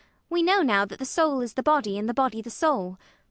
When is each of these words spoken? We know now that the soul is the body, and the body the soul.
We 0.31 0.41
know 0.41 0.63
now 0.63 0.83
that 0.85 0.97
the 0.97 1.05
soul 1.05 1.41
is 1.41 1.53
the 1.53 1.61
body, 1.61 1.95
and 1.95 2.09
the 2.09 2.13
body 2.15 2.41
the 2.41 2.49
soul. 2.49 2.97